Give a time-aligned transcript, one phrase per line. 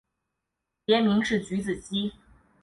[0.83, 2.13] 别名是菊子姬。